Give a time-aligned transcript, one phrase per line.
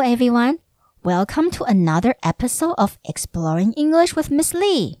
[0.00, 0.60] everyone.
[1.04, 5.00] Welcome to another episode of Exploring English with Miss Lee.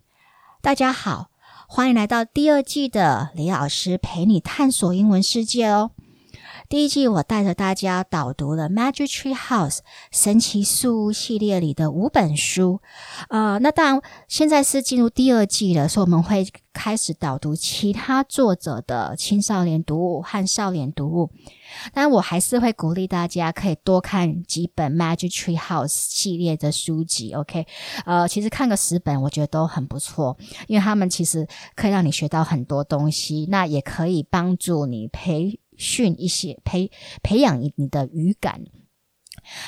[0.60, 1.30] 大家好，
[1.66, 5.92] 欢迎来到第二季的李老师陪你探索英文世界哦。
[6.71, 9.77] 第一季我带着大家导读了《Magic Tree House》
[10.09, 12.79] 神奇树屋系列里的五本书，
[13.27, 21.29] 呃，那当然现在是进入第二季了，所以我们会开始导读其他作者的青少年读物和少年读物。
[21.93, 27.67] 但我还是会鼓励大家可以多看几本《Magic Tree House》系列的书籍，OK？
[28.05, 35.59] 呃，其实看个十本我觉得都很不错，因为他们其实可以让你学到很多东西，那也可以帮助你培。
[35.81, 36.91] 训一些培
[37.23, 38.61] 培养你的语感。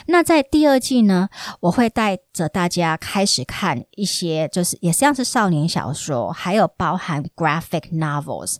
[0.05, 1.29] 那在第二季呢，
[1.61, 8.57] 我会带着大家开始看一些，就是也像是少年小说，还有包含 graphic novels。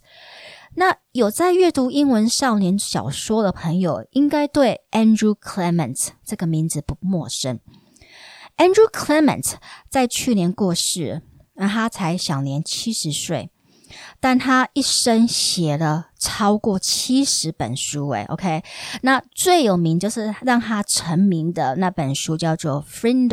[0.74, 7.60] 那有在阅读英文少年小说的朋友，应该对 Andrew Clement 这个名字不陌生。
[8.56, 9.54] Andrew Clement
[9.88, 11.22] 在去年过世，
[11.54, 13.50] 那他才享年七十岁，
[14.18, 16.08] 但他一生写了。
[16.24, 18.62] 超过七十本书，诶 OK
[19.02, 23.28] 那最有名就是让他成名的那本书叫做《Frindle》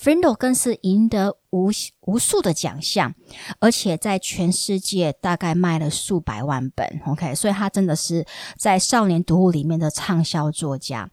[0.00, 1.70] ，Frindle 更是赢得无
[2.06, 3.14] 无数的奖项，
[3.60, 8.24] 而且在全世界大概卖了数百万本，OK，所以他真的是
[8.58, 11.10] 在少年读物里面的畅销作家。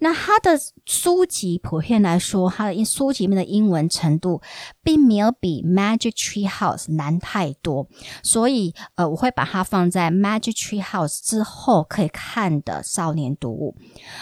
[0.00, 4.40] 那他的书籍普遍来说，他的英书籍里面的英文程度
[4.82, 7.88] 并没有比《Magic Tree House》难太多，
[8.22, 13.76] 所以呃，我会把它放在《Magic》Tree House 之后可以看的少年读物，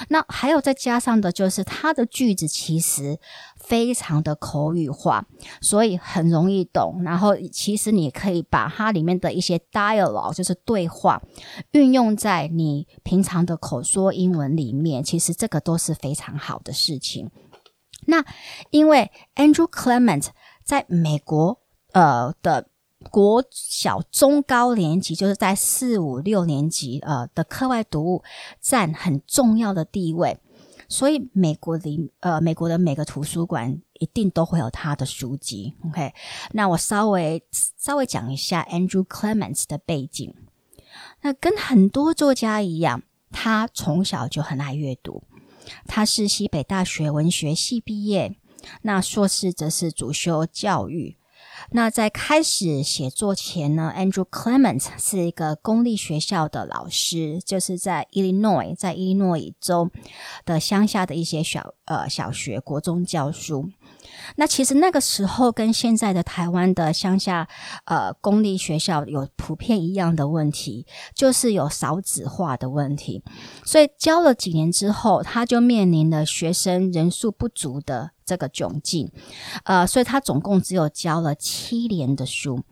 [0.08, 3.18] 那还有再加上的就是它的句子其实
[3.56, 5.24] 非常的口语化，
[5.60, 7.02] 所以很容易懂。
[7.04, 11.22] 然后其实你可以把它里面的一些 dialogue，就是对话，
[11.70, 17.30] 运用在你平常的口说英文里面，其实这个都是非常好的事情。
[18.06, 18.24] 那
[18.70, 20.26] 因为 Andrew Clement
[20.64, 21.60] 在美国
[21.92, 22.69] 呃的。
[23.10, 28.22] 国小、中高年级，就是在四五六年级，呃的课外读物
[28.60, 30.38] 占很重要的地位，
[30.86, 35.74] 所以美国里，呃，美国的每个图书馆一定都会有他的书籍。
[35.86, 36.12] OK，
[36.52, 37.42] 那我稍微
[37.78, 40.34] 稍微讲一下 Andrew Clements 的背景。
[41.22, 45.22] 那跟很多作家一样，他从小就很爱阅读。
[45.86, 48.36] 他是西北大学文学系毕业，
[48.82, 51.16] 那硕士则是主修教育。
[51.70, 59.90] 那在开始写作前呢，Andrew Clement 是一个公立学校的老师，就是在 Illinois，在伊利诺伊州
[60.44, 63.68] 的乡下的一些小呃小学、国中教书。
[64.36, 67.48] 那其实那个时候跟现在的台湾的乡下
[67.84, 70.86] 呃公立学校有普遍一样的问题，
[71.16, 73.24] 就是有少子化的问题。
[73.64, 79.10] 所以教了几年之后，他就面临了学生人数不足的这个窘境。
[79.64, 82.62] 呃，所以他总共只有教了七年的书，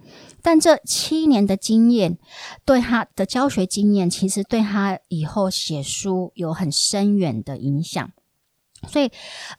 [0.42, 2.18] 但这七年的经验
[2.64, 8.12] 对他的教学经验，其实对他以后写书有很深远的影响。
[8.86, 9.10] 所以，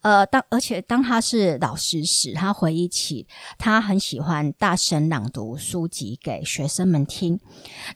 [0.02, 7.40] 呃，当而且当他是老师时，他回忆起他很喜欢大声朗读书籍给学生们听。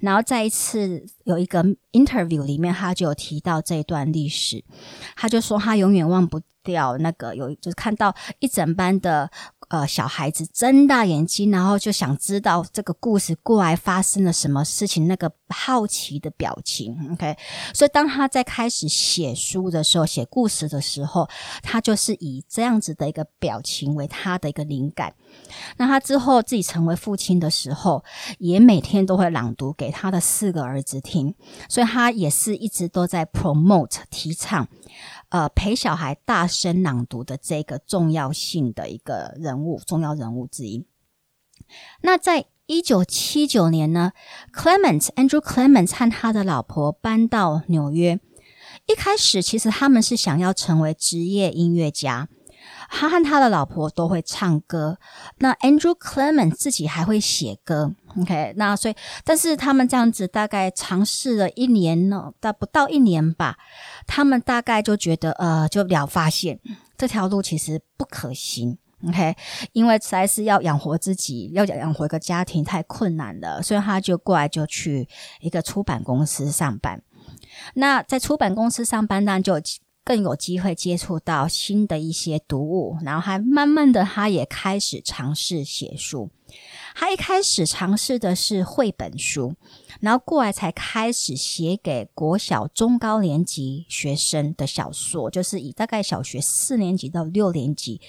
[0.01, 4.63] 然后再一次有一个 interview 里面，他就有提到这段历史。
[5.15, 9.29] 他就说他永远忘不掉那个有，就是看到一整班的。
[9.69, 16.95] 呃，小孩子睁大眼睛，然后就想知道这个故事过来发生了什么事情，那个好奇的表情。
[17.11, 17.35] OK，
[17.73, 21.27] 所以当他在开始写书的时候，写故事的时候，
[21.63, 25.15] 他就是以这样子的一个表情为他的一个灵感。
[25.77, 28.03] 那他之后自己成为父亲的时候，
[28.37, 31.12] 也每天都会朗读给他的四个儿子听，
[31.69, 34.67] 所以他也是一直都在 promote 提倡。
[35.29, 40.85] 呃，陪小孩大声朗读的这个重要性的一个人物，重要人物之一。
[42.01, 44.11] 那在一九七九年呢
[44.53, 48.19] ，Clement Andrew Clement 和他的老婆搬到纽约。
[48.85, 52.29] 一开始，其实他们是想要成为职业音乐家。
[52.95, 54.99] 他和他的老婆都会唱歌，
[55.39, 57.91] 那 Andrew Clement 自己还会写歌。
[58.21, 58.95] OK，那所以，
[59.25, 63.57] 但是他们这样子大概尝试了一年呢，但不到一年吧，
[64.05, 66.59] 他们大概就觉得呃，就了发现
[66.95, 68.77] 这条路其实不可行。
[69.07, 69.35] OK，
[69.71, 75.09] 因为实在是要养活自己，要养活一个家庭太困难了，所以他就过来就去
[75.41, 77.01] 一个出版公司上班。
[77.73, 79.59] 那在出版公司上班，当然就。
[80.05, 86.29] 更有机会接触到新的一些读物，然后还慢慢的，他也开始尝试写书。
[86.93, 89.55] 他一开始尝试的是绘本书，
[90.01, 97.99] 然后过来才开始写给国小中高年级学生的小说，就是以大概小学四年级到六年级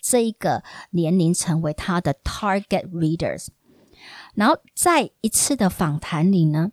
[0.00, 3.48] 这一个年龄成为他的 target readers。
[4.34, 6.72] 然后在一次的访谈里呢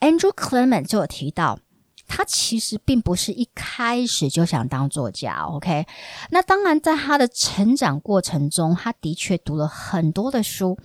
[0.00, 1.60] ，Andrew Clement 就有提到。
[2.08, 5.86] 他其实并不是一开始就想当作家，OK？
[6.30, 10.78] 那当然，在他的成长过程中，他的确读了很多的书，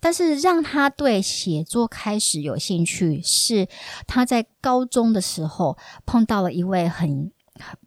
[0.00, 3.68] 但是让他对写作开始有兴趣，是
[4.06, 7.30] 他在高中的时候碰到了一位很，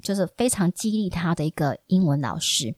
[0.02, 2.76] 就是非常激励他的一个英文老师。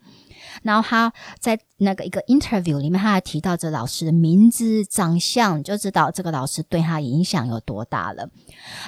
[0.64, 8.30] 然后他在那个一个 interview 里面，他还提到这老师的名字、长相，就知道这个老师对他影响有多大了。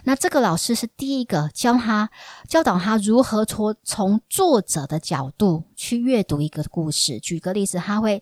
[0.04, 2.10] 那这个老师是第一个教他
[2.48, 7.20] 教导他如何从从作者的角度去阅读一个故事。
[7.20, 8.22] 举个例子，他会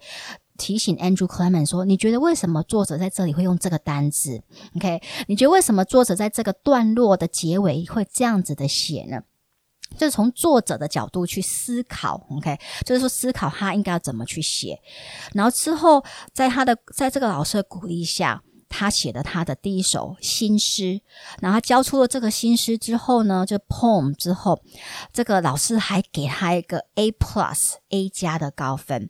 [0.57, 4.41] 提醒 Andrew Clement 说：“你觉得为什么作者在这里会用这个单字
[4.75, 5.01] ？OK？
[5.27, 9.21] 你觉得为什么作者在这个段落的结尾会这样子的写呢？”
[9.97, 14.79] 就是从作者的角度去思考，OK，就是说思考他应该要怎么去写。
[15.33, 16.03] 然后之后，
[16.33, 21.01] 在他的在这个老师的鼓励下，他写了他的第一首新诗。
[21.41, 24.61] 然后他交出了这个新诗之后呢，就 poem 之后，
[25.11, 29.09] 这个老师还给他一个 A plus A 加的高分，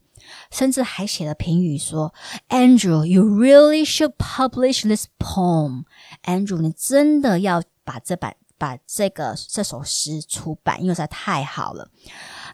[0.49, 2.13] 甚至还写了评语说
[2.47, 5.83] ：“Andrew，you really should publish this poem。
[6.23, 11.89] Andrew，你真的要把这版。”把这个这首诗出版，因为实在太好了。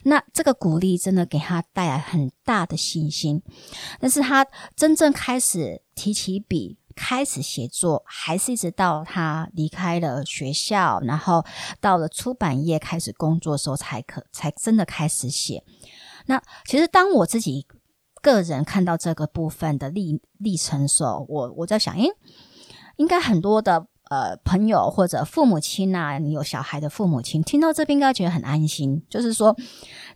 [0.04, 3.42] 那这个鼓励真的给他带来很大的信心。
[4.00, 11.44] 但是他真正开始提起笔，开始写作，还是一直到他离开了学校，然后
[11.80, 15.64] 到了出版业开始工作的时候，才可才真的开始写。
[16.26, 17.66] 那其实当我自己
[18.22, 22.08] 个人看到这个部分的历历程的时候，我我在想，诶，
[22.96, 23.88] 应该很多的。
[24.08, 29.04] 呃，朋友或者父母亲啊，你有小孩的父母亲，听到这边应该觉得很安心。
[29.10, 29.56] 就是说，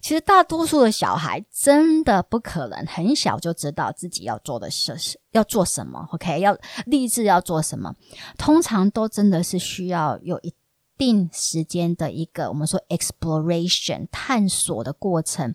[0.01, 6.39] 其实大多数的小孩真的不可能很小就知道自己要做的事是要做什么，OK？
[6.39, 6.57] 要
[6.87, 7.93] 立志要做什么，
[8.39, 10.55] 通常都真的是需要有一
[10.97, 15.53] 定时间的一个我们说 exploration 探索的过程，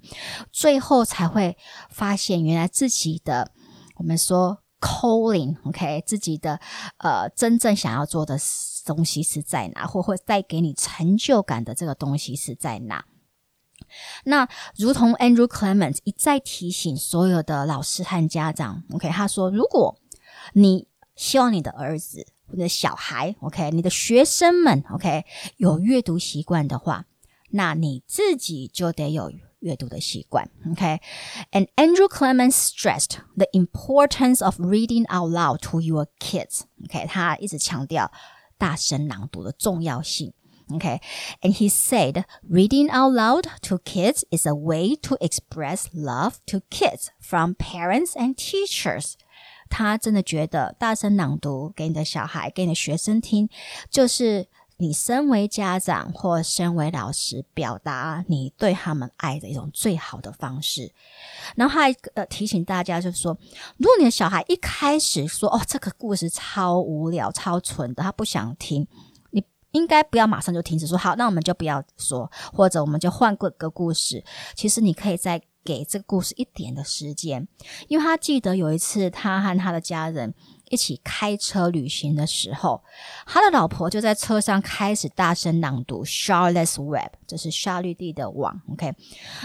[0.51, 1.55] 最后才会
[1.89, 3.51] 发现原来自己的
[3.95, 4.64] 我们说。
[4.85, 6.59] Calling OK，自己的
[6.97, 8.37] 呃，真正想要做的
[8.85, 13.05] 东西是在哪，或会带给你成就感的这个东西是在哪？
[14.25, 14.47] 那
[14.77, 19.97] 如同 Andrew Clements 一再提醒所有的老师和家长，OK，他说，如果
[20.53, 25.25] 你希望你的儿子、你的小孩，OK，你的学生们，OK，
[25.57, 27.05] 有阅读习惯的话，
[27.51, 29.31] 那你自己就得有。
[29.64, 38.10] 阅读的习惯，OK，and Andrew Clement stressed the importance of reading out loud to your kids，OK，他一直强调
[38.56, 40.32] 大声朗读的重要性，
[40.72, 47.08] OK，and he said reading out loud to kids is a way to express love to kids
[47.20, 49.14] from parents and teachers。
[49.68, 53.50] 他真的觉得大声朗读给你的小孩、给你的学生听，
[53.90, 54.48] 就是。
[54.77, 60.91] 你身为家长或身为老师，表达你对他们爱的一种最好的方式。
[61.55, 63.37] 然后还呃提醒大家，就是说，
[63.77, 68.85] 如果你的小孩一开始说哦，这个故事超无聊、超蠢的，他不想听，
[69.31, 69.41] 你
[69.71, 74.25] 应该不要马上就停止说好，那我们就不要说，或者我们就换个个故事。
[74.55, 77.47] 其实你可以再给这个故事一点的时间，
[77.87, 80.33] 因为他记得有一次他和他的家人。
[80.69, 82.81] 一起开车旅行的时候，
[83.25, 88.61] 他的老婆就在车上开始大声朗读《Charlotte's Web》，这是夏绿蒂的网。
[88.71, 88.93] OK，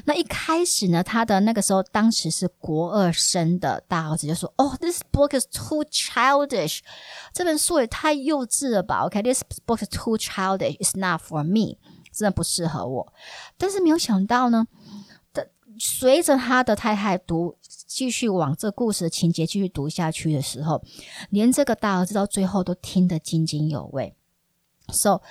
[0.05, 6.81] 那一开始呢，他的那个时候当时是国二生的大儿子就说：“哦，This book is too childish，
[7.33, 11.79] 这本书也太幼稚了吧？OK，This book is too childish，It's not for me，
[12.13, 13.13] 真的不适合我。”
[13.59, 14.67] 但是没有想到呢，
[15.81, 17.57] 随着他的太太读。
[17.87, 20.81] 继续往这故事情节继续读下去的时候，
[21.29, 24.15] 连这个大儿子到最后都听得津津有味。
[24.93, 25.23] So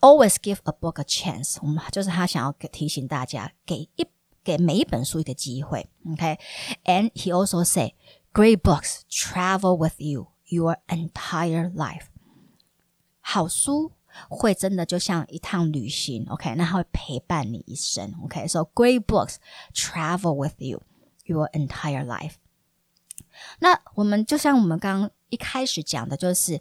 [0.00, 1.58] always give a book a chance。
[1.62, 4.06] 我们就是他想要给提醒大家，给一
[4.42, 5.88] 给每一本书一个机会。
[6.12, 7.94] OK，and he also say
[8.32, 12.06] great books travel with you your entire life。
[13.20, 13.92] 好书
[14.28, 16.26] 会真的就像一趟旅行。
[16.28, 18.12] OK，那它会陪伴你一生。
[18.24, 19.36] OK，so great books
[19.74, 20.82] travel with you。
[21.26, 22.32] Your entire life。
[23.60, 26.58] 那我们就像我们刚刚一开始讲的，就是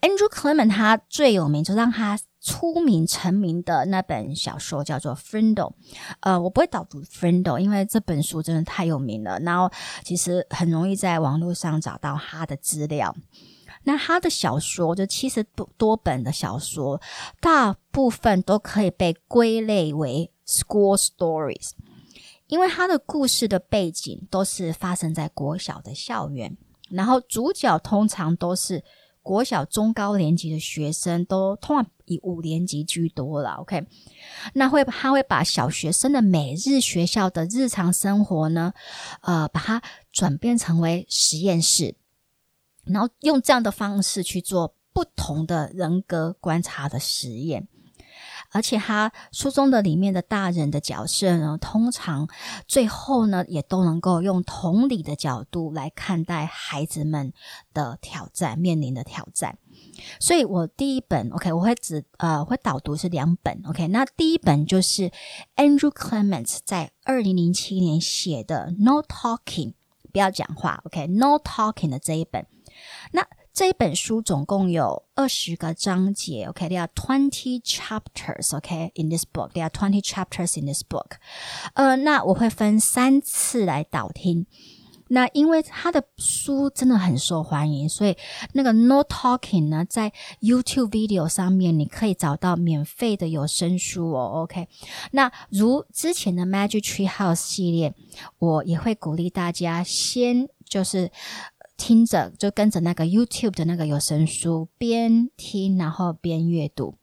[0.00, 5.54] Andrew Clement 他最有名，就让他出名成名的那本小说叫做《Friendo》，
[6.20, 9.38] 呃，我不会导读《Friendo》，因为这本书真的太有名了。
[9.40, 9.70] 然后
[10.02, 13.14] 其实很容易在网络上找到他的资料。
[13.84, 17.00] 那他的小说就七十多多本的小说，
[17.40, 21.70] 大部分都可以被归类为 school stories，
[22.46, 26.56] 因为他的故事的背景都是发生在国小的校园，
[26.90, 28.82] 然后主角通常都是。
[29.22, 33.86] 国小中高年级的学生都通常以五年级居多了，OK？
[34.54, 38.72] 那会他会把小学生的每日学校的日常生活呢，
[39.20, 41.94] 呃，把它转变成为实验室，
[42.92, 47.68] 然后用这样的方式去做不同的人格观察的实验。
[48.52, 52.28] 而且他书中的里面的大人的角色呢，通常
[52.66, 57.32] 最后呢，也都能够用同理的角度来看待孩子们
[57.72, 59.56] 的挑战，面临的挑战。
[60.18, 63.86] 所以我第一本，OK，我会只呃会导读是两本，OK。
[63.88, 65.12] 那第一本就是
[65.54, 69.74] Andrew Clements 在二零零七年写的 No Talking，
[70.12, 72.44] 不要讲话，OK，No Talking 的这一本。
[73.12, 81.18] 那这一本书总共有二十个章节，OK，there are twenty chapters，OK，in this book，there are twenty chapters in this book。
[81.74, 84.46] 呃，那我会分三次来导听。
[85.12, 88.16] 那因为他的书真的很受欢迎，所以
[88.52, 94.68] 那个 No Talking 呢，在 YouTube video 上面你可以找到免费的有声书哦，OK。
[95.10, 97.92] 那如之前的 Magic Tree House 系列，
[98.38, 101.10] 我也会鼓励大家先就是。
[101.80, 106.96] 听着，就跟着那个 YouTube 的那个有声书，边听然后边阅读。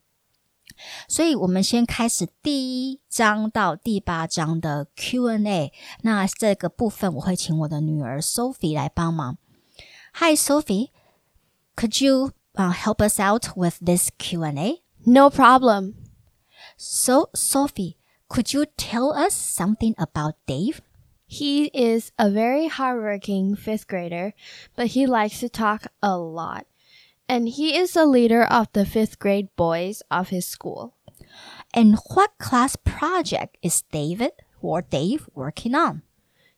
[1.07, 5.73] 所以，我们先开始第一章到第八章的 Q&A。
[6.03, 9.39] 那这个部分，我会请我的女儿 Sophie 来帮忙。
[10.13, 10.91] Hi, Sophie.
[11.75, 14.83] Could you uh, help us out with this Q&A?
[15.05, 15.95] No problem.
[16.77, 17.95] So, Sophie,
[18.27, 20.81] could you tell us something about Dave?
[21.27, 24.33] He is a very hardworking fifth grader,
[24.75, 26.65] but he likes to talk a lot.
[27.27, 30.95] And he is the leader of the fifth grade boys of his school.
[31.73, 34.31] And what class project is David
[34.61, 36.03] or Dave working on?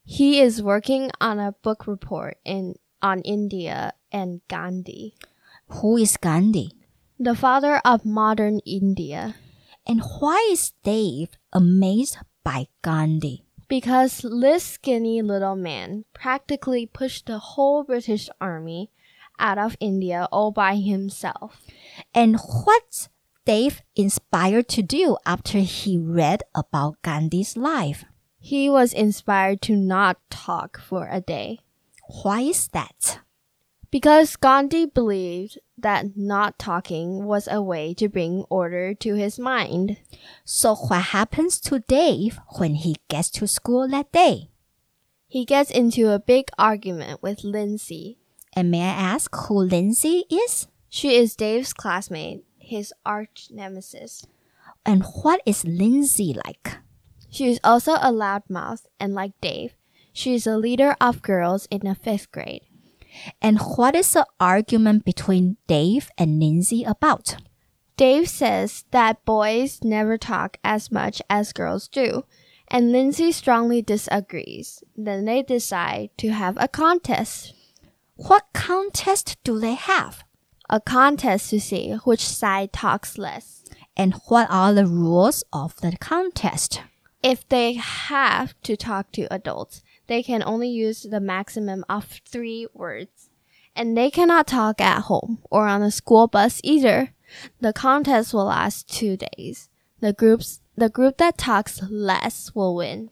[0.05, 5.15] He is working on a book report in on India and Gandhi.
[5.81, 6.73] Who is Gandhi?
[7.17, 9.35] The father of modern India.
[9.87, 13.45] And why is Dave amazed by Gandhi?
[13.69, 18.91] Because this skinny little man practically pushed the whole British army
[19.39, 21.61] out of India all by himself.
[22.13, 23.07] And what
[23.45, 28.03] Dave inspired to do after he read about Gandhi's life?
[28.39, 31.59] He was inspired to not talk for a day.
[32.23, 33.19] Why is that?
[33.91, 39.97] Because Gandhi believed that not talking was a way to bring order to his mind.
[40.45, 44.51] So what happens to Dave when he gets to school that day?
[45.27, 48.17] He gets into a big argument with Lindsay.
[48.53, 50.67] And may I ask who Lindsay is?
[50.89, 54.25] She is Dave's classmate, his arch nemesis.
[54.85, 56.77] And what is Lindsay like?
[57.29, 59.73] She is also a loudmouth, and like Dave,
[60.11, 62.63] she is a leader of girls in the fifth grade.
[63.41, 67.37] And what is the argument between Dave and Lindsay about?
[67.97, 72.23] Dave says that boys never talk as much as girls do,
[72.69, 74.83] and Lindsay strongly disagrees.
[74.95, 77.53] Then they decide to have a contest.
[78.15, 80.23] What contest do they have?
[80.69, 83.65] A contest to see which side talks less.
[83.97, 86.81] And what are the rules of the contest?
[87.21, 92.67] If they have to talk to adults, they can only use the maximum of three
[92.73, 93.29] words.
[93.75, 97.13] And they cannot talk at home or on a school bus either.
[97.61, 99.69] The contest will last two days.
[99.99, 103.11] The groups, the group that talks less will win.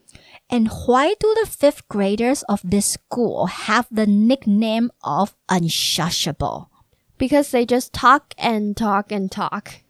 [0.50, 6.68] And why do the fifth graders of this school have the nickname of unshushable?
[7.16, 9.82] Because they just talk and talk and talk.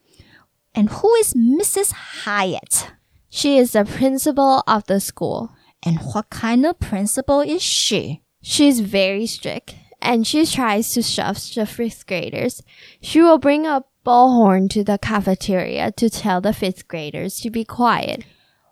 [0.75, 1.93] And who is Mrs.
[2.25, 2.91] Hyatt?
[3.31, 5.53] She is the principal of the school.
[5.85, 8.23] And what kind of principal is she?
[8.43, 12.63] She's very strict and she tries to shove the fifth graders.
[13.01, 17.65] She will bring a bullhorn to the cafeteria to tell the fifth graders to be
[17.65, 18.25] quiet.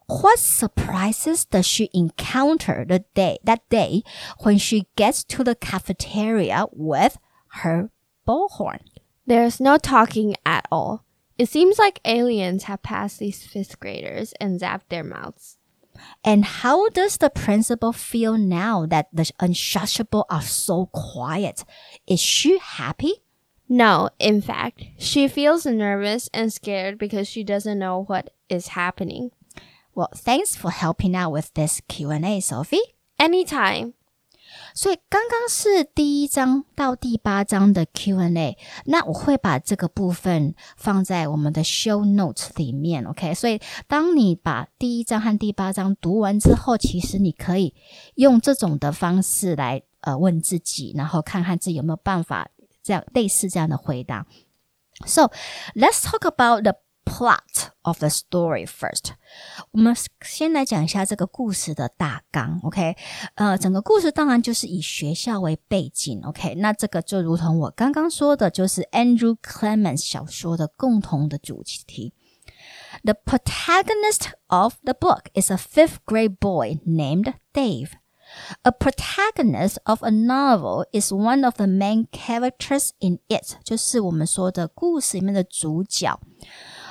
[0.06, 4.02] What surprises does she encounter the day that day
[4.40, 7.18] when she gets to the cafeteria with
[7.60, 7.90] her
[8.26, 8.80] bullhorn?
[9.26, 11.04] There's no talking at all.
[11.36, 15.55] It seems like aliens have passed these fifth graders and zapped their mouths.
[16.24, 21.64] And how does the principal feel now that the unshushable are so quiet?
[22.06, 23.22] Is she happy?
[23.68, 29.32] No, in fact, she feels nervous and scared because she doesn't know what is happening.
[29.94, 32.94] Well, thanks for helping out with this Q&A, Sophie.
[33.18, 33.94] Anytime.
[34.74, 43.34] 所以刚刚是第一章到第八章的 Q&A，那我会把这个部分放在我们的 show notes 里面，OK？
[43.34, 47.74] 所以当你把第一章和第八章读完之后，其实你可以
[48.14, 52.48] 用这种的方式来呃问自己，然后看看自己有没有办法
[52.82, 54.26] 这样类似这样的回答。
[55.04, 55.30] So
[55.74, 59.11] let's talk about the plot of the story first。
[59.71, 62.95] 我们先来讲一下这个故事的大纲，OK？
[63.35, 66.55] 呃，整个故事当然就是以学校为背景，OK？
[66.55, 72.13] 那这个就如同我刚刚说的，就是 Andrew Clements 小说的共同的主题。
[73.03, 77.93] The protagonist of the book is a fifth grade boy named Dave.
[78.63, 86.19] A protagonist of a novel is one of the main characters in it，就是我们说的故事里面的主角。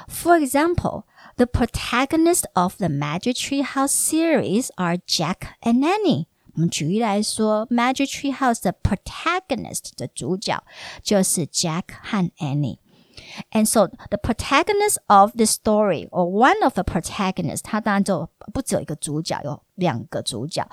[0.08, 1.04] For example,
[1.36, 6.26] the protagonists of the Magic Tree House series are Jack and Annie。
[6.54, 10.62] 我们举例来说，Magic Tree House 的 protagonist 的主角
[11.02, 20.66] 就是 Jack 和 Annie。And so the protagonist of the story, or one of the protagonists，他当然就不只有一个主角，有两个主角，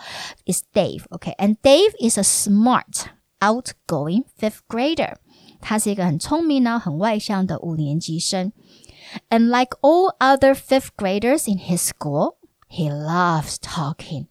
[0.45, 3.05] is Dave。OK，and Dave is a smart,
[3.39, 5.15] outgoing fifth grader。
[5.61, 8.51] 他是一个很聪明呢、很外向的五年级生。
[9.29, 14.27] And like all other fifth graders in his school, he loves talking.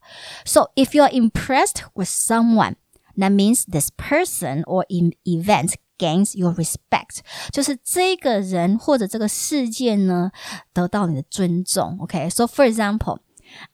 [0.44, 2.76] So if you're impressed with someone,
[3.16, 7.22] that means this person or event gains your respect.
[7.52, 10.30] 就是这个人或者这个事件呢，
[10.72, 11.98] 得到你的尊重。
[12.00, 13.18] Okay, so for example,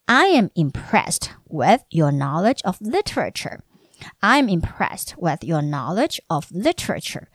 [0.06, 3.60] I am impressed with your knowledge of literature.
[4.20, 7.28] I'm impressed with your knowledge of literature.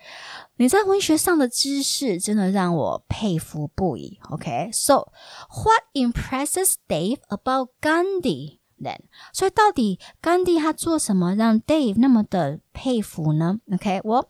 [0.58, 4.20] 你在文学上的知识真的让我佩服不已。
[4.30, 5.12] Okay, so
[5.50, 8.60] what impresses Dave about Gandhi?
[8.82, 9.00] Then，
[9.34, 13.60] 所以到底甘地他做什么让 Dave 那么的佩服呢？
[13.74, 14.28] OK，well，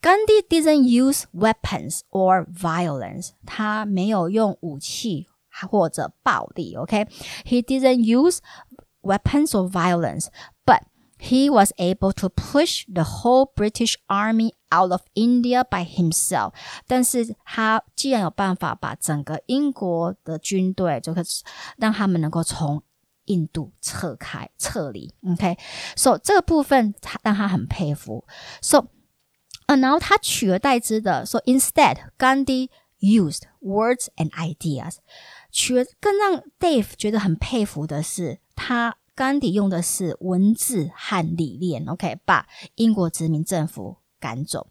[0.00, 5.26] 甘地 didn't use weapons or violence，他没有用武器
[5.70, 6.74] 或者暴力。
[6.76, 8.38] OK，he didn't use
[9.02, 10.30] weapons or violence，but
[11.18, 16.52] he was able to push the whole British army out of India by himself。
[16.86, 21.22] 但是他既然有办法把整个英国的军队，就可
[21.76, 22.82] 让他们能够从
[23.26, 26.18] 印度撤开撤离，OK，so、okay?
[26.24, 28.26] 这个部分他让他很佩服，
[28.60, 28.86] so，
[29.66, 34.96] 啊，然后他取而代之的，so instead，Gandhi used words and ideas，
[35.52, 44.68] 取而更让 Dave 觉得很佩服的是，他 甘地用的是文字和理念，OK，把英国殖民政府赶走，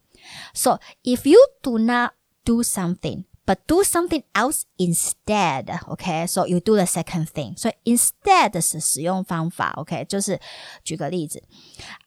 [0.53, 2.13] so if you do not
[2.43, 6.27] do something。But do something else instead, OK?
[6.27, 7.57] So you do the second thing.
[7.57, 10.05] 所以 instead 是使用方法，OK？
[10.05, 10.39] 就是
[10.83, 11.43] 举个例子，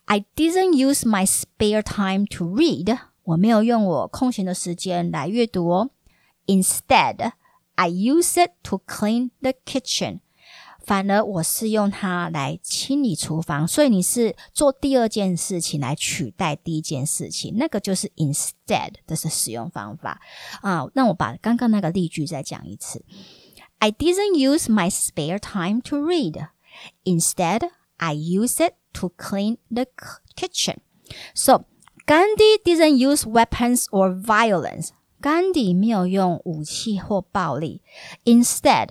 [0.04, 2.98] I didn't use my spare time to read.
[3.24, 5.90] 我没有用我空闲的时间来阅读哦。
[6.46, 7.32] Instead,
[7.74, 10.20] I use it to clean the kitchen.
[10.83, 20.19] 反而我是用它来清理厨房，所以你是做第二件事情来取代第一件事情，那个就是 instead 的是使用方法
[20.61, 20.87] 啊。
[20.95, 23.03] 那我把刚刚那个例句再讲一次
[23.77, 26.47] ：I didn't use my spare time to read.
[27.03, 29.85] Instead, I use it to clean the
[30.35, 30.77] kitchen.
[31.33, 31.65] So,
[32.05, 34.89] Gandhi didn't use weapons or violence.
[35.21, 37.81] Gandhi 没有用武器或暴力。
[38.23, 38.89] Instead,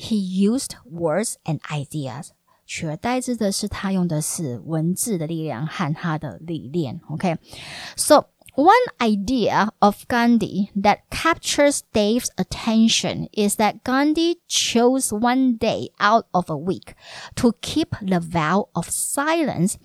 [0.00, 2.28] He used words and ideas，
[2.66, 7.00] 取而代之的是他用的是文字的力量和他的理念。
[7.08, 8.26] OK，so、okay?
[8.56, 16.26] one idea of Gandhi that captures Dave's attention is that Gandhi chose one day out
[16.32, 16.94] of a week
[17.36, 19.76] to keep the vow of silence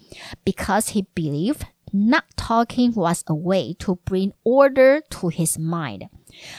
[0.45, 6.08] because he believed not talking was a way to bring order to his mind.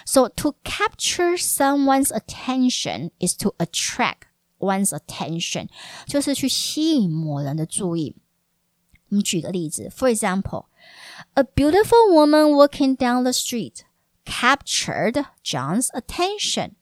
[0.04, 5.68] So to capture someone's attention is to attract one's attention，
[6.06, 8.16] 就是去吸引某人的注意。
[9.08, 10.66] 我们举个例子，For example,
[11.34, 13.80] a beautiful woman walking down the street
[14.24, 16.72] captured John's attention。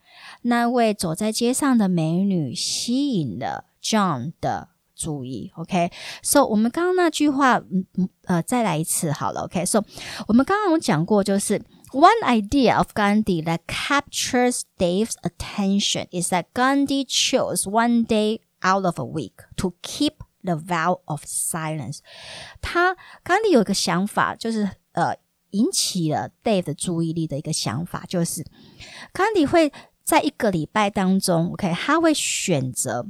[0.43, 6.47] 那位走在街上的美女吸引了 John 的注意，OK，so、okay?
[6.47, 9.85] 我们刚刚那句话，嗯嗯，呃，再来一次好了，OK，so、okay?
[10.29, 11.61] 我们刚刚有讲过，就是
[11.95, 18.85] one idea of Gandhi that captures Dave's attention is that Gandhi chose one day out
[18.85, 21.99] of a week to keep the vow of silence。
[22.61, 25.17] 他 Gandhi 有一个想法，就是呃，
[25.51, 28.45] 引起了 Dave 的注意力的一个想法，就是
[29.13, 29.73] Gandhi 会
[30.05, 33.07] 在一个礼拜当中，OK，他会选择。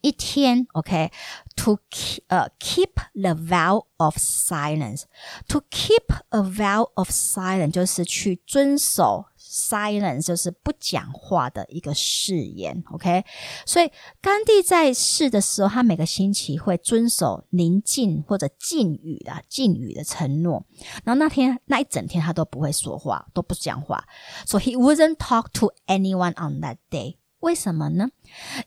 [0.00, 13.24] 一天，OK，to keep 呃 keep the vow of silence。To keep a vow of silence 就是去遵守 silence，就是不讲话的一个誓言，OK。
[13.64, 13.90] 所以
[14.20, 20.64] 甘地在世的时候，他每个星期会遵守宁静或者禁语的禁语的承诺。
[21.04, 24.04] 然后那天那一整天他都不会说话，都不讲话。
[24.46, 27.16] So he wouldn't talk to anyone on that day.
[27.40, 28.10] 为什么呢？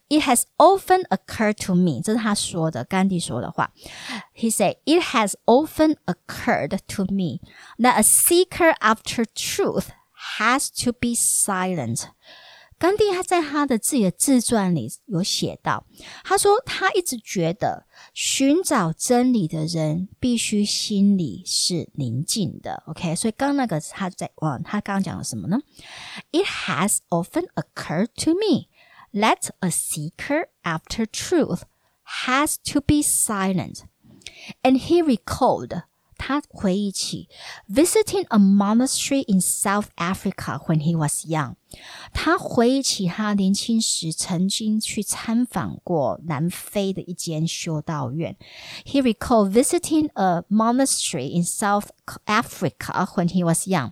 [0.09, 3.73] It has often occurred to me，这是他说的，甘地说的话。
[4.35, 7.39] He said, "It has often occurred to me
[7.77, 9.87] that a seeker after truth
[10.37, 12.05] has to be silent."
[12.78, 15.86] 甘地他在他的自己的自传里有写到，
[16.24, 22.82] 他说他一直觉得寻找真理的人必须心里是宁静的。
[22.86, 25.58] OK，所以刚那个他在哇，他刚刚讲了什么呢
[26.32, 28.68] ？It has often occurred to me
[29.12, 31.62] that a seeker after truth
[32.26, 33.82] has to be silent,
[34.62, 35.84] and he recalled.
[36.19, 37.29] 他回忆起
[37.67, 41.55] visiting a monastery in South Africa when he was young。
[42.13, 48.35] 他回忆起他年轻时曾经去参访过南非的一间修道院。
[48.85, 51.87] He recalled visiting a monastery in South
[52.25, 53.91] Africa when he was young,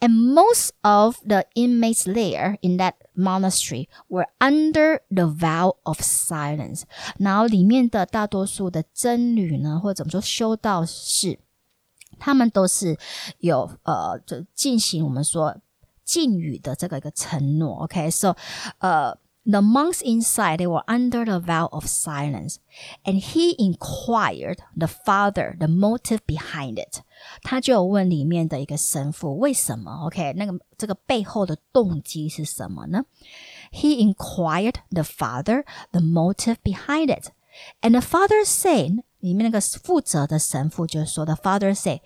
[0.00, 6.82] and most of the inmates there in that monastery were under the vow of silence。
[7.18, 11.38] 然后里面的大多数的僧侣呢，或者怎么说修道士，
[12.18, 12.98] 他们都是
[13.38, 15.56] 有呃，就进行我们说
[16.04, 17.84] 禁语的这个一个承诺。
[17.84, 18.36] OK，so、okay?
[18.78, 25.68] 呃、uh,，the monks inside they were under the vow of silence，and he inquired the father the
[25.68, 27.00] motive behind it。
[27.42, 30.06] 他就有问里面的一个神父为什么？
[30.06, 33.04] OK，那个这个背后的动机是什么呢？
[33.72, 39.02] He inquired the father the motive behind it，and the father said。
[39.20, 42.02] 里面那个负责的神父就说：“The father say,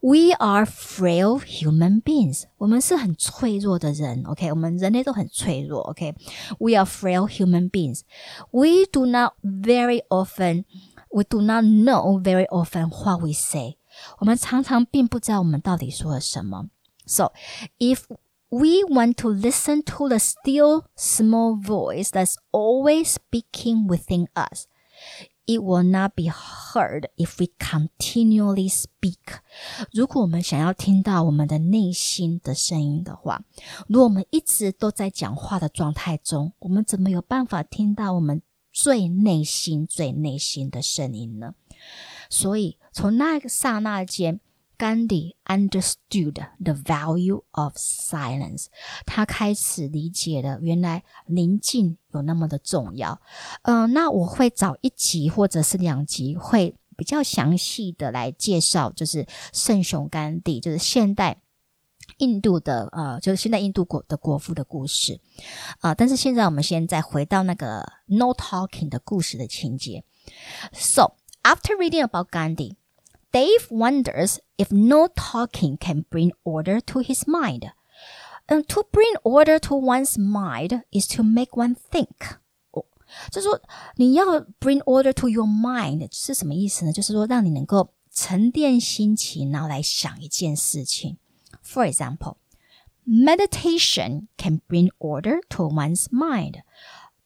[0.00, 2.42] we are frail human beings。
[2.58, 4.50] 我们是很脆弱的人，OK？
[4.50, 8.00] 我们人类都很脆弱，OK？We are frail human beings.
[8.50, 10.64] We do not very often,
[11.08, 13.76] we do not know very often what we say。
[14.18, 16.68] 我们常常并不知道我们到底说了什么。
[17.06, 17.32] So
[17.78, 18.04] if
[18.48, 24.64] we want to listen to the still small voice that's always speaking within us。”
[25.48, 29.38] It will not be heard if we continually speak。
[29.92, 33.44] 如果我们想要听到我们的内心的声音的话，
[33.86, 41.54] 如果我们一直都在讲话的状态中，我们怎么有办法听到我们最内心、最内心的声音呢？
[42.28, 44.39] 所以， 从那个刹那间。
[44.77, 48.65] Gandhi understood the value of silence。
[49.05, 53.21] 他开始理解了原来宁静有那么的重要。
[53.61, 61.39] 嗯、那我会找一集或者是两集会比较详细的来介绍，就是圣雄甘地，就是现代
[62.17, 65.21] 印度的呃，就是现代印度国的国父的故事
[65.81, 70.03] 啊、但是现在我们现在回到那个 No Talking 的故事的情节。
[70.73, 72.77] So after reading about Gandhi,
[73.32, 77.70] Dave wonders if no talking can bring order to his mind.
[78.48, 82.38] And to bring order to one's mind is to make one think.
[83.30, 83.60] 就是说，
[83.96, 86.92] 你要 bring order to your mind 是什么意思呢？
[86.92, 91.18] 就是说，让你能够沉淀心情，然后来想一件事情。
[91.62, 92.36] For example,
[93.06, 96.62] meditation can bring order to one's mind.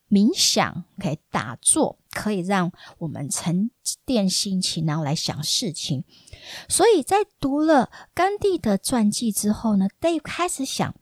[0.08, 3.69] 冥想可以打坐， 可以让我们沉
[4.05, 6.05] 淀心情，然后来想事情。
[6.69, 10.95] 所以在读了甘地的传记之后呢，Dave 开始想。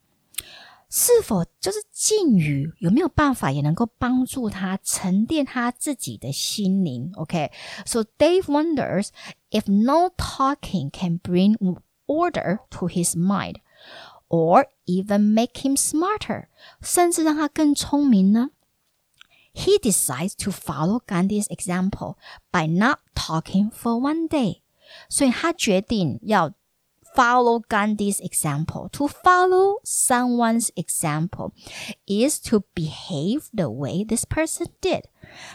[0.95, 9.07] 是否就是禁语有没有办法也能够帮助他沉淀他自己的心灵？OK，so、Dave wonders
[9.49, 11.55] if no talking can bring
[12.05, 13.55] order to his mind,
[14.29, 16.45] or even make him smarter，
[16.79, 18.51] 甚至让他更聪明呢
[19.52, 22.16] ？He decides to follow Gandhi's example
[22.52, 24.62] by not talking for one day，
[25.08, 26.52] 所以他决定要。
[27.16, 28.90] Follow Gandhi's example.
[28.90, 31.52] To follow someone's example
[32.06, 35.04] is to behave the way this person did.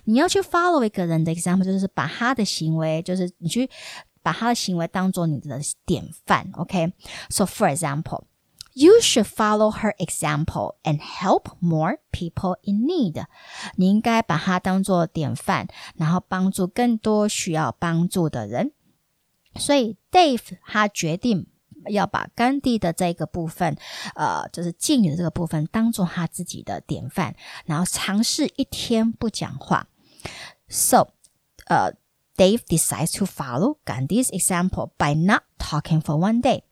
[0.04, 3.70] 你要去 follow 一个人的 example，就是把他的行为，就是你去
[4.22, 6.50] 把他的行为当做你的典范。
[6.56, 6.92] OK?
[7.30, 8.24] So for example,
[8.78, 13.24] you should follow her example and help more people in need.
[13.76, 18.72] 你应该把他当做典范，然后帮助更多需要帮助的人。
[19.56, 21.46] 所以 Dave 他决定
[21.90, 23.78] 要把甘地的这个部分，
[24.16, 29.88] 呃，就是禁语的这个部分，当做他自己的典范，然后尝试一天不讲话。
[30.68, 31.10] So，
[31.68, 31.94] 呃，
[32.36, 36.64] Dave decides to follow Gandhi's example by not talking for one day.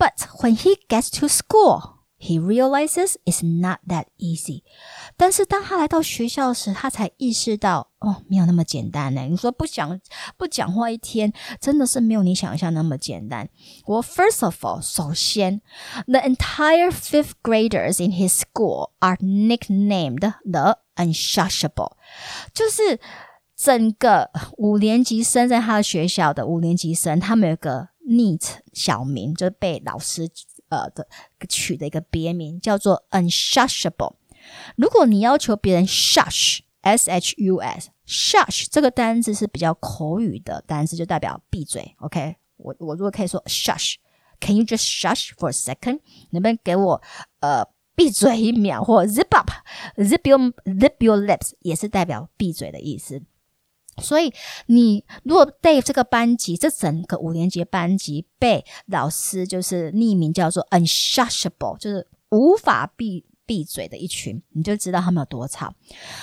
[0.00, 4.62] But when he gets to school, He realizes it's not that easy，
[5.18, 9.20] 但是当他来到学校时，他才意识到哦，没有那么简单呢。
[9.28, 10.00] 你说不讲
[10.38, 11.30] 不讲话一天，
[11.60, 13.50] 真的是没有你想象那么简单。
[13.84, 15.60] Well, first of all，首先，
[16.06, 21.92] the entire fifth graders in his school are nicknamed the unshushable，
[22.54, 22.98] 就是
[23.54, 30.29] 整个五年级生在他的学校的五年级生，他们有个 neat 小名，就是被老师。
[30.71, 31.05] 呃的
[31.49, 34.13] 取的一个别名叫做 unshushable。
[34.77, 41.93] 如果你要求别人 shush，s h u s，shush 这个单词是比较口语的单词，就代表闭嘴。
[41.99, 45.99] OK，我我如果可以说 shush，can you just shush for a second？
[46.29, 47.01] 能不能给我
[47.41, 48.81] 呃闭嘴一秒？
[48.81, 53.21] 或 zip up，zip your zip your lips 也是代表闭嘴的意思。
[54.01, 54.33] 所以，
[54.65, 63.25] 你如果 Dave 这个班级，这整个五年级班级被老师就是匿名叫做 unshushable，就是无法避。
[63.51, 65.73] 闭嘴的一群，你就知道他们有多吵。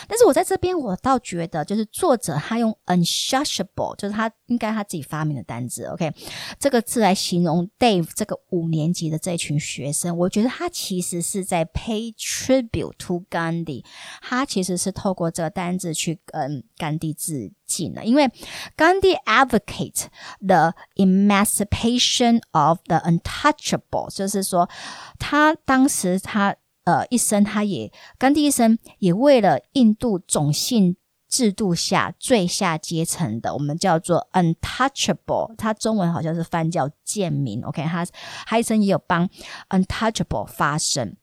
[0.09, 6.11] 但是我在这边，我倒觉得，就是作者他用 unshushable，就是他应该他自己发明的单字，OK，
[6.59, 13.85] 这个字来形容 Dave 这个五年级的这群学生，我觉得他其实是在 pay tribute to Gandhi，
[14.23, 18.27] 他其实是透过这个单字去跟甘地致敬的，因为
[18.75, 20.07] Gandhi advocate
[20.41, 24.71] the emancipation of the untouchable，就是说
[25.19, 26.57] 他当时他。
[26.89, 30.97] 呃，一生他也甘地一生也为了印度种姓
[31.29, 37.61] 制度下最下阶层的，我们叫做 untouchable，他中文好像是翻叫贱民。
[37.61, 38.07] OK，他
[38.47, 39.29] 他一生也有帮
[39.69, 41.15] untouchable 发声，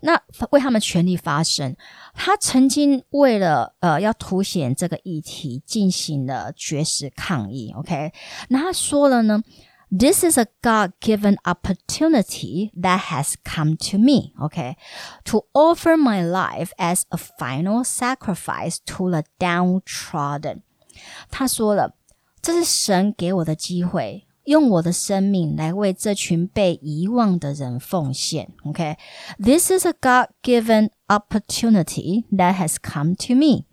[0.00, 1.76] 那为他们权利发声。
[2.14, 7.74] 他曾经为了呃要凸显这个议题，进行了绝食抗议。
[7.76, 8.10] OK，
[8.48, 9.42] 那他说了呢。
[9.93, 14.77] This is a God-given opportunity that has come to me, okay,
[15.25, 20.61] to offer my life as a final sacrifice to the downtrodden.
[21.29, 21.95] 他说了，
[22.41, 28.53] 这是神给我的机会，用我的生命来为这群被遗忘的人奉献。
[28.63, 28.95] Okay,
[29.37, 33.65] this is a God-given opportunity that has come to me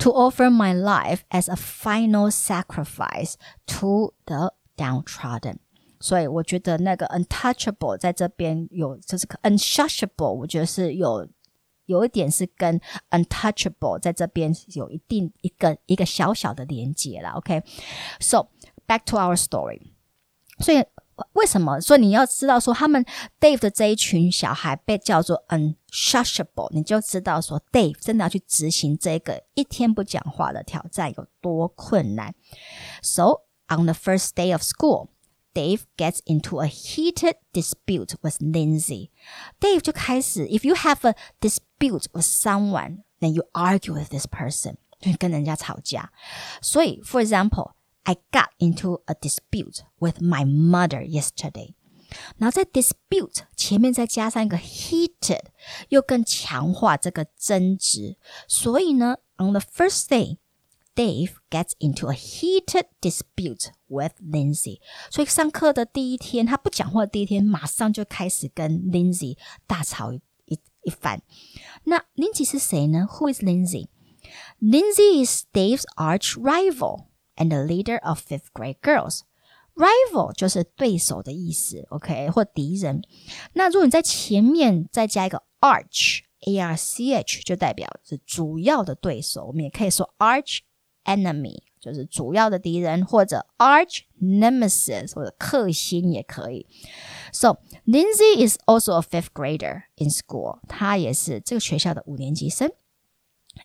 [0.00, 5.56] to offer my life as a final sacrifice to the downtrodden，
[6.00, 11.26] 所以我觉得那个 untouchable 在这边有，就是 unshushable，我觉得是有
[11.86, 17.30] 有一点是跟 untouchable 在这边有一定一个一个小小的连接了。
[17.30, 18.46] OK，so、okay?
[18.86, 19.80] back to our story，
[20.60, 20.84] 所以
[21.32, 21.80] 为什么？
[21.80, 23.02] 所以你要知道说，他们
[23.40, 32.34] Dave 的这一群小孩被叫做 unsociable，你就知道说，Dave 真的要去执行这个一天不讲话的挑战有多困难。
[33.00, 33.40] So
[33.70, 35.10] on the first day of school,
[35.54, 39.10] Dave gets into a heated dispute with Lindsay.
[39.60, 46.12] Dave 就开始，If you have a dispute with someone, then you argue with this person，就跟人家吵架。
[46.60, 51.74] 所以，for example。I got into a dispute with my mother yesterday。
[52.36, 55.46] 然后在 dispute 前面再加上一个 heated，
[55.88, 58.16] 又更强化这个争执。
[58.46, 60.38] 所以呢，on the first day,
[61.00, 64.80] Dave gets into a heated dispute with Lindsay。
[65.10, 71.22] 所以上课的第一天，他不讲话的第一天，马上就开始跟 Lindsay 大吵一一一番。
[71.84, 73.06] 那 Lindsay 是谁呢？
[73.10, 73.88] Who is Lindsay?
[74.60, 79.22] Lindsay is Dave's arch rival。and the leader of fifth grade girls.
[79.74, 83.02] Rival 就是对手的意思，OK，或敌人。
[83.52, 89.44] 那如果你在前面再加一个 arch，A R C H，就代表是主要的对手。
[89.44, 90.60] 我们也可以说 arch
[91.04, 96.66] enemy，就是主要的敌人，或者 arch nemesis，或者克星也可以。
[97.32, 102.72] So Lindsay is also a fifth grader in school，她也是这个学校的五年级生。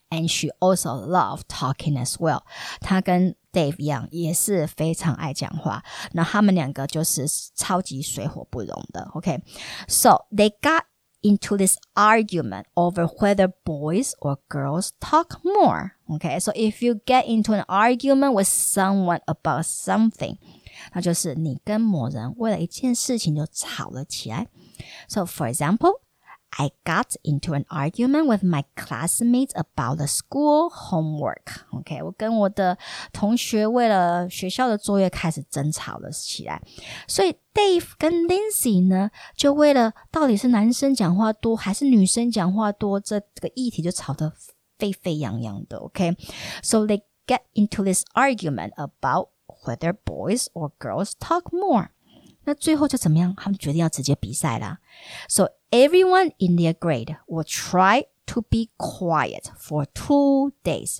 [0.09, 2.43] And she also loved talking as well。
[2.79, 5.83] 她跟 Dave 一样，也是非常爱讲话。
[6.13, 7.25] 那他们两个就是
[7.55, 9.09] 超级水火不容的。
[9.13, 10.83] OK，so they got
[11.25, 15.95] into this argument over whether boys or girls talk more.
[16.09, 20.37] Okay, so if you get into an argument with someone about something，
[20.93, 24.47] 那就是你跟某人为了一件事情就吵了起来。
[25.07, 26.01] So for example.
[26.53, 31.63] I got into an argument with my classmates about the school homework.
[31.71, 32.77] OK，我跟我的
[33.13, 36.61] 同学为了学校的作业开始争吵了起来。
[37.07, 44.33] 所以 Dave 跟 Lindsay 呢，就为了到底是男生讲话多还是女生讲话多，这这个议题就吵得
[44.77, 45.77] 沸沸扬扬的。
[45.77, 49.29] OK，so they get into this argument about
[49.63, 51.91] whether boys or girls talk more.
[52.43, 53.33] 那最后就怎么样？
[53.37, 54.79] 他们决定要直接比赛啦。
[55.29, 60.98] So everyone in their grade will try to be quiet for two days。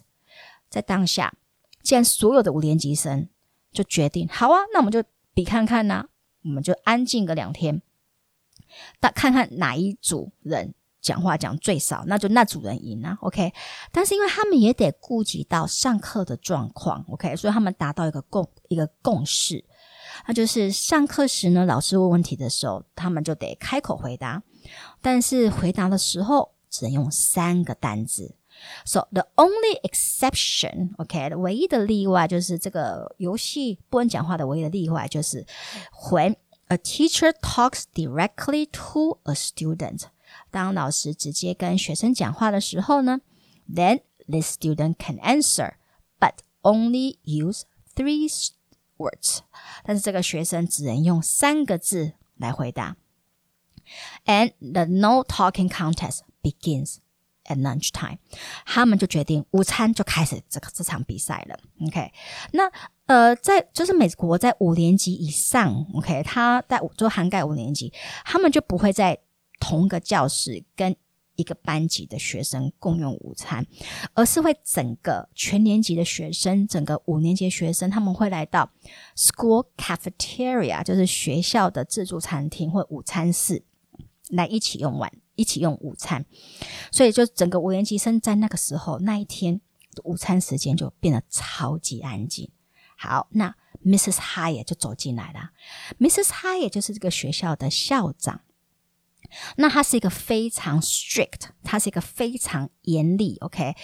[0.68, 1.34] 在当下，
[1.82, 3.28] 既然所有的五年级生
[3.72, 5.02] 就决定好啊，那我们就
[5.32, 6.08] 比看看呐、
[6.42, 7.82] 我们就安静个两天，
[9.00, 13.16] 但看看哪一组人讲话讲最少，那就那组人赢啊。
[13.20, 13.52] OK，
[13.92, 19.64] 但是因为他们也得顾及到上课的状况，OK，所以他们达到一个共一个共识。
[20.26, 24.42] 那就是上课时呢，老师问问题的时候，他们就得开口回答，
[25.01, 28.35] 但是回答的时候只能用三个单字。
[28.85, 35.47] So the only exception, OK，唯一的例外就是这个游戏不能讲话的唯一的例外就是
[36.11, 36.35] when
[36.67, 40.03] a teacher talks directly to a student，
[40.51, 43.21] 当老师直接跟学生讲话的时候呢，
[43.67, 45.73] then this student can answer,
[46.19, 47.63] but only use
[47.95, 48.29] three
[48.97, 49.39] words，
[49.83, 52.95] 但是这个学生只能用三个字来回答。
[54.24, 56.96] And the no talking contest begins
[57.44, 58.18] at lunchtime。
[58.64, 61.58] 他们就决定午餐就开始这个这场比赛了。
[61.86, 62.12] OK，
[62.52, 62.70] 那
[63.06, 67.92] 呃，在就是美国在五年级以上，OK，他在就涵盖五年级，
[68.24, 69.18] 他们就不会在
[69.60, 70.96] 同个教室跟。
[71.38, 73.66] 一个班级的学生共用午餐，
[74.14, 78.70] 而是会整个全年级的学生，整个五年级的学生，他们会来到
[79.14, 83.62] school cafeteria，就是学校的自助餐厅或午餐室，
[84.28, 86.24] 来一起用晚，一起用午餐。
[86.90, 89.60] 所以，就整个五年级生在那个时候那一天
[90.04, 92.50] 午餐时间就变得超级安静。
[92.96, 94.16] 好，那 Mrs.
[94.16, 95.50] Hyatt 就走进来了
[95.98, 96.28] ，Mrs.
[96.28, 98.40] Hyatt 就是这个学校的校长。
[99.56, 103.74] 那他是一个非常 strict，他是一个非常严厉，OK、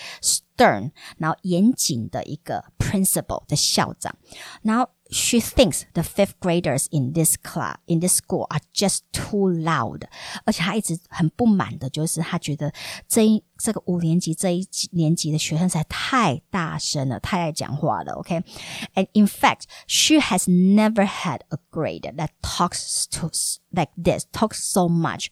[0.52, 0.92] okay?
[1.18, 4.16] 然后严谨的一个 principal 的校长，
[4.62, 4.90] 然后。
[5.10, 10.02] She thinks the fifth graders in this class, in this school are just too loud.
[10.44, 12.74] 而且她一直很不满的，就是她觉得
[13.08, 18.16] 这一这个五年级这一年级的学生实在太大声了，太爱讲话了。
[18.16, 18.44] OK,
[18.96, 23.32] and in fact, she has never had a grade that talks to
[23.70, 25.28] like this, talks so much.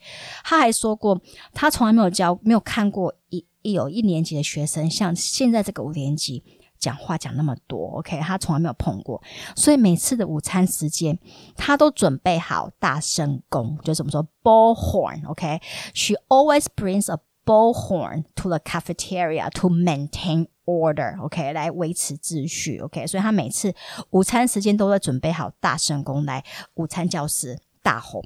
[0.45, 1.21] 她还说过，
[1.53, 6.42] 她从来没有教，没有看过一 一有一年级的学生像现在这个五年级。
[6.80, 9.22] 讲话讲那么多，OK，他从来没有碰过，
[9.54, 11.18] 所以每次的午餐时间，
[11.54, 23.74] 他都准备好大声公，就是我们说 bullhorn，OK，she always brings a bullhorn to the cafeteria to maintain order，OK，来维持秩序，OK，所以他每次
[24.08, 26.42] 午餐时间都会准备好大声公来
[26.76, 28.24] 午餐教室大吼。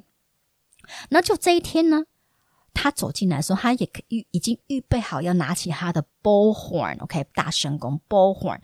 [1.09, 2.05] 那就这一天呢，
[2.75, 8.61] 他走进来的时候，他也预已经预备好要拿起他的 bullhorn，OK，大声公 bullhorn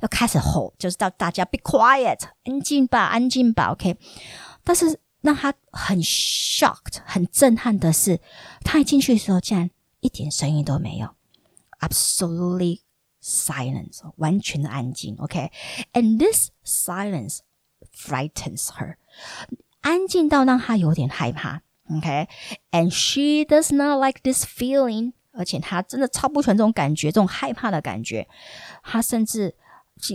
[0.00, 3.96] 要开始吼，就是叫大家 be quiet，安静吧，安静吧，OK，
[4.64, 4.98] 但是。
[5.22, 8.22] 让他很 shocked、很震撼的是，
[8.64, 9.68] 他一进去的时候，竟然
[10.00, 11.14] 一点声音都没有
[11.80, 12.80] ，absolutely
[13.22, 15.14] silence，完全的安静。
[15.18, 16.18] OK，and、okay?
[16.18, 17.40] this silence
[17.94, 18.96] frightens her，
[19.82, 21.60] 安静到让他有点害怕。
[21.96, 28.28] OK，and、she does not like this feeling，而且她真的超不喜欢这种感觉，这种害怕的感觉。
[28.82, 29.54] 她甚至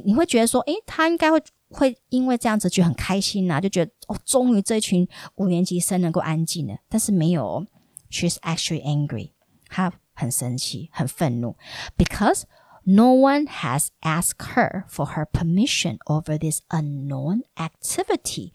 [0.03, 1.41] 你会觉得说，诶，她应该会。
[1.69, 5.05] 会因为这样子就很开心呐、就觉得哦，终于这群
[5.35, 6.77] 五年级生能够安静了。
[6.87, 7.65] 但是没有
[8.11, 9.31] ，she's actually angry，
[9.67, 11.57] 她很生气，很愤怒
[11.97, 12.43] ，because
[12.84, 18.52] no one has asked her for her permission over this unknown activity。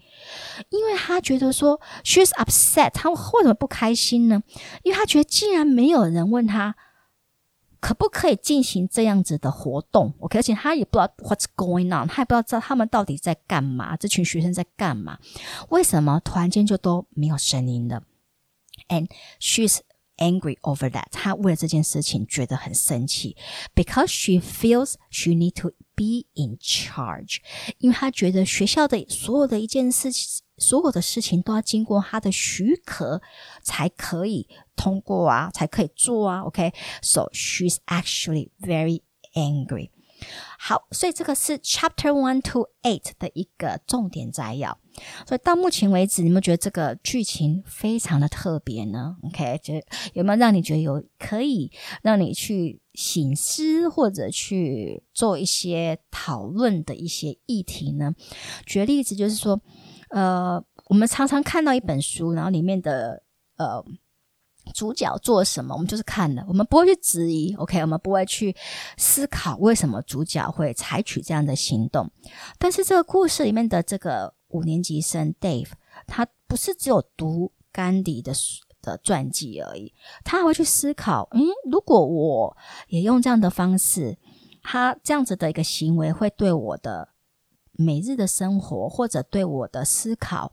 [0.69, 4.43] 因为她觉得说，she's upset，她为什么不开心呢？
[4.83, 6.75] 因为她觉得既然没有人问她。
[7.81, 10.11] 可不可以进行这样子的活动？
[10.17, 15.19] OK，而且他也不知道 what's going on，他也不知道知道他们到底在干嘛，这群学生在干嘛？
[15.69, 18.01] 为什么突然间就都没有声音了？
[18.87, 19.07] And
[19.39, 19.81] she's
[20.19, 23.35] angry over that，她为了这件事情觉得很生气，
[23.73, 27.37] because she feels she need to be in charge，
[27.79, 30.41] 因为她觉得学校的所有的一件事情。
[30.57, 33.21] 所有的事情都要经过他的许可
[33.61, 36.43] 才可以通过啊，才可以做啊。
[36.43, 37.33] OK，so、okay?
[37.33, 39.01] she's actually very
[39.33, 39.89] angry。
[40.57, 44.79] 好，所以这个是 Chapter One to Eight 的一个重点摘要。
[45.26, 49.74] 所以到目前为止，你们觉得这个剧情非常的特别呢？OK，就
[50.12, 51.70] 有没有让你觉得有可以
[52.02, 58.14] 让你去醒思或者去做一些讨论的一些议题呢？
[58.66, 59.60] 举个例子，就是说。
[60.12, 63.22] 呃，我们常常看到一本书，然后里面的
[63.58, 63.80] 呃
[64.74, 68.52] 主角做什么，我们就是看了，我们不会去质疑，OK，我们不会去
[68.96, 72.10] 思考为什么主角会采取这样的行动。
[72.58, 75.70] 但是这个故事里面的这个五年级生 Dave，
[76.06, 78.32] 他不是只有读甘地的
[78.82, 79.92] 的传记而已，
[80.24, 81.40] 他还会去思考，嗯，
[81.70, 82.56] 如果我
[82.88, 84.18] 也用这样的方式，
[84.62, 87.08] 他这样子的一个行为会对我的。
[87.72, 90.52] 每日的生活，或者对我的思考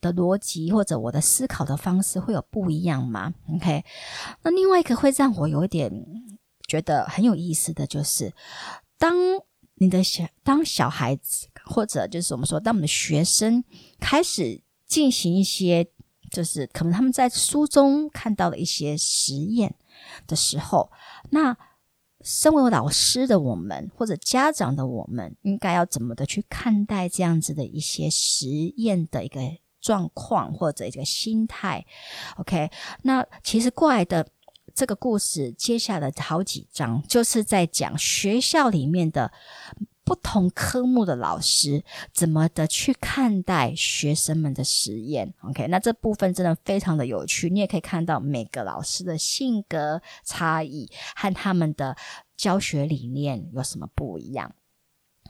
[0.00, 3.84] 的逻辑，或者我的思考的方式会有不一样吗？OK，
[4.42, 5.92] 那另外一个会让我有一点
[6.66, 8.34] 觉得很有意思的就是，
[8.98, 9.14] 当
[9.74, 13.62] 你的小当小孩子，或者就是我们说，当我们的学生
[14.00, 15.86] 开始进行一些，
[16.30, 19.74] 就是可能他们在书中看到的一些实验
[20.26, 20.90] 的时候，
[21.30, 21.56] 那。
[22.22, 28.48] 身为老师的我们，或者家长的我们，应该要怎么的去看待这样子的一些实
[28.78, 29.40] 验的一个
[29.80, 31.86] 状况或者一个心态
[32.38, 32.68] ？OK，
[33.02, 34.26] 那其实过来的
[34.74, 39.30] 这个故事，接下来好几章就是在讲学校里面的。
[40.06, 47.50] 不同科目的老师怎么的去看待学生们的实验？OK，那这部分真的非常的有趣。
[47.50, 51.96] 你也可以看到每个老师的性格差异和他们的
[52.36, 54.54] 教学理念有什么不一样。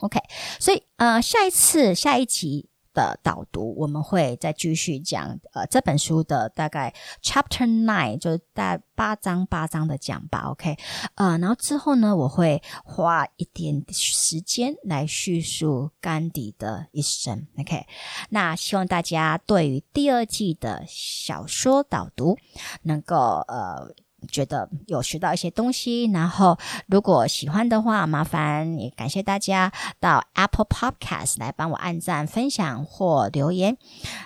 [0.01, 0.21] OK，
[0.61, 2.69] 所以呃，下一次下一集。
[2.97, 10.79] 的导读，我们会再继续讲呃这本书的大概 Chapter Nine，就是大概八章八章的讲吧，OK，
[11.17, 17.87] 呃，然后之后呢，我会花一点时间来叙述甘地的一生，OK，
[18.31, 22.39] 那希望大家对于第二季的小说导读
[22.83, 23.95] 能够呃。
[24.31, 33.77] 觉得有学到一些东西，然后如果喜欢的话，麻烦也感谢大家到 Apple Podcast 来帮我按赞、分享或留言，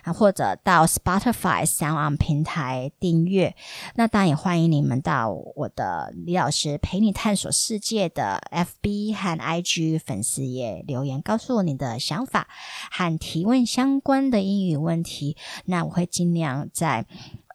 [0.05, 3.55] 啊，或者到 Spotify Sound 平台订阅。
[3.97, 12.49] 那当然也欢迎你们到我的李老师陪你探索世界的 FB 和 IG 粉丝页留言，告诉我你的想法
[12.91, 15.37] 和提问相关的英语问题。
[15.67, 17.07] 那我会尽量在。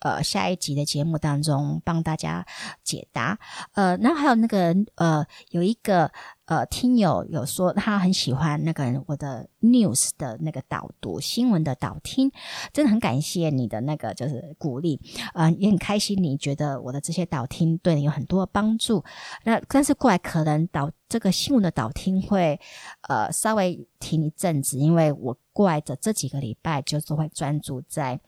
[0.05, 2.45] 呃，下一集的节目当中帮大家
[2.83, 3.39] 解答。
[3.73, 6.11] 呃，然后还有那个呃，有一个
[6.45, 12.31] 呃听友有说他很喜欢那个我的 news 的那个导读新闻的导听，
[12.71, 15.01] 真的很感谢你的那个就是鼓励，
[15.33, 19.03] 呃，也很开心你觉得我的这些导听对你有很多的帮助。
[19.43, 22.59] 那但是过来可能导这个新闻的导听会
[23.07, 28.21] 呃稍微停一阵子，因为我过来的这几个礼拜就是会专注在。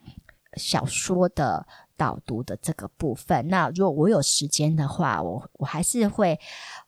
[0.58, 3.48] 小说的导读的这个部分。
[3.48, 6.40] 那如果我有时间的话，我我还是会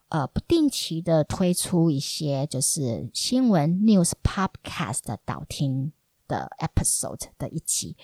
[0.09, 5.91] 呃不定期的推出一些就是新闻 news podcast 的导听
[6.27, 7.95] 的 episode 的一集。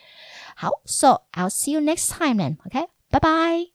[0.56, 2.58] 好，so I'll see you next time then.
[2.66, 3.75] OK，拜拜。